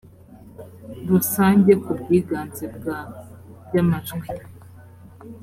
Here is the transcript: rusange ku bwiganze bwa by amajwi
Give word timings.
rusange 1.09 1.71
ku 1.83 1.91
bwiganze 1.99 2.65
bwa 2.75 2.99
by 3.65 3.75
amajwi 3.81 4.29